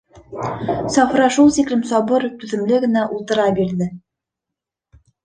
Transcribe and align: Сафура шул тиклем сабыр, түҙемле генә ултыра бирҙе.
Сафура 0.93 1.27
шул 1.35 1.51
тиклем 1.57 1.83
сабыр, 1.89 2.25
түҙемле 2.45 2.79
генә 2.87 3.05
ултыра 3.19 3.47
бирҙе. 3.61 3.89